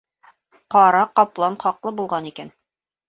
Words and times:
—Ҡара 0.75 1.03
ҡаплан 1.19 1.59
хаҡлы 1.65 1.93
булған 2.01 2.31
икән... 2.31 2.51